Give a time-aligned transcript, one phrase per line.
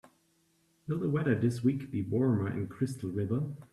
[0.87, 3.43] Will the weather this week be warmer in Crystal River?